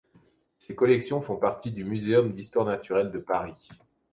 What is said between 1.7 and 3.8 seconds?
muséum d'histoire naturelle de Paris.